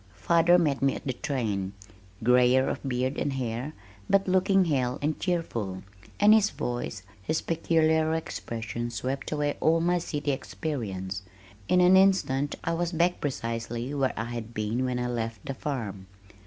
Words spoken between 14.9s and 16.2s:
I left the farm.